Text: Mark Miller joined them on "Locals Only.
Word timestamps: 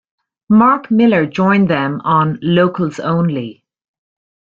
Mark 0.49 0.89
Miller 0.89 1.27
joined 1.27 1.69
them 1.69 2.01
on 2.03 2.39
"Locals 2.41 2.99
Only. 2.99 3.63